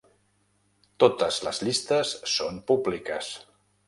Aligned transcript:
Totes 1.03 1.37
les 1.47 1.59
llistes 1.67 2.13
són 2.37 2.57
públiques. 2.73 3.31